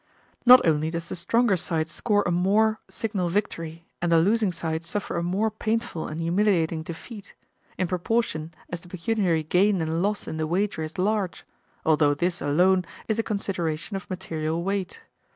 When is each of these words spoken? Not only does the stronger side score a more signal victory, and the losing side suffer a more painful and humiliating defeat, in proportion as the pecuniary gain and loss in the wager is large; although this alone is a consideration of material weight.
Not 0.47 0.65
only 0.65 0.89
does 0.89 1.09
the 1.09 1.15
stronger 1.15 1.55
side 1.55 1.87
score 1.87 2.23
a 2.25 2.31
more 2.31 2.79
signal 2.89 3.29
victory, 3.29 3.85
and 4.01 4.11
the 4.11 4.17
losing 4.17 4.51
side 4.51 4.83
suffer 4.83 5.15
a 5.15 5.21
more 5.21 5.51
painful 5.51 6.07
and 6.07 6.19
humiliating 6.19 6.81
defeat, 6.81 7.35
in 7.77 7.85
proportion 7.85 8.51
as 8.71 8.81
the 8.81 8.87
pecuniary 8.89 9.43
gain 9.43 9.79
and 9.79 10.01
loss 10.01 10.27
in 10.27 10.37
the 10.37 10.47
wager 10.47 10.81
is 10.81 10.97
large; 10.97 11.45
although 11.85 12.15
this 12.15 12.41
alone 12.41 12.83
is 13.07 13.19
a 13.19 13.21
consideration 13.21 13.95
of 13.95 14.09
material 14.09 14.63
weight. 14.63 15.01